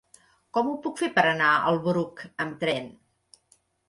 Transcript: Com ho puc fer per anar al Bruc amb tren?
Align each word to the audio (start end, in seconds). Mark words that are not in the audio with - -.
Com 0.57 0.69
ho 0.69 0.77
puc 0.85 1.01
fer 1.01 1.09
per 1.17 1.25
anar 1.31 1.49
al 1.71 1.77
Bruc 1.87 2.23
amb 2.47 2.57
tren? 2.65 2.89